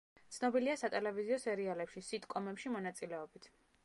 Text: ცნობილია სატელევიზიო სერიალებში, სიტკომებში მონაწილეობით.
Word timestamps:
ცნობილია 0.35 0.77
სატელევიზიო 0.83 1.37
სერიალებში, 1.43 2.03
სიტკომებში 2.09 2.73
მონაწილეობით. 2.77 3.47